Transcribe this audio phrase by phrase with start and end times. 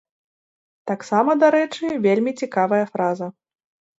[0.91, 3.27] Таксама, дарэчы, вельмі цікавая фраза.